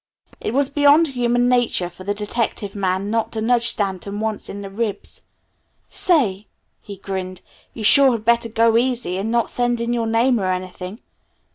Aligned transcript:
It 0.39 0.55
was 0.55 0.71
beyond 0.71 1.09
human 1.09 1.47
nature 1.47 1.87
for 1.87 2.03
the 2.03 2.15
detective 2.15 2.73
man 2.75 3.11
not 3.11 3.31
to 3.33 3.39
nudge 3.39 3.67
Stanton 3.67 4.19
once 4.19 4.49
in 4.49 4.61
the 4.61 4.69
ribs. 4.71 5.21
"Say," 5.89 6.47
he 6.81 6.97
grinned, 6.97 7.41
"you 7.75 7.83
sure 7.83 8.13
had 8.13 8.25
better 8.25 8.49
go 8.49 8.77
easy, 8.77 9.17
and 9.17 9.29
not 9.29 9.51
send 9.51 9.79
in 9.79 9.93
your 9.93 10.07
name 10.07 10.39
or 10.39 10.45
anything." 10.51 11.01